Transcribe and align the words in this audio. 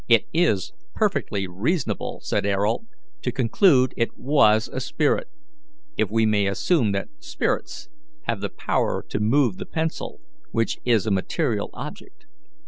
"It 0.07 0.25
is 0.33 0.73
perfectly 0.95 1.45
reasonable," 1.47 2.21
said 2.23 2.43
Ayrault, 2.43 2.87
"to 3.21 3.31
conclude 3.31 3.93
it 3.95 4.17
was 4.17 4.67
a 4.67 4.79
spirit, 4.79 5.27
if 5.95 6.09
we 6.09 6.25
may 6.25 6.47
assume 6.47 6.91
that 6.93 7.09
spirits 7.19 7.87
have 8.23 8.41
the 8.41 8.49
power 8.49 9.05
to 9.09 9.19
move 9.19 9.57
the 9.57 9.67
pencil, 9.67 10.19
which 10.49 10.79
is 10.85 11.05
a 11.05 11.11
material 11.11 11.69
object. 11.73 12.25